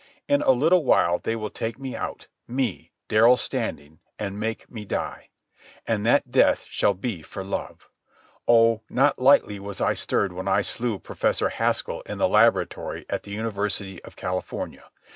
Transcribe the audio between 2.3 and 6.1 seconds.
me, Darrell Standing, and make me die. And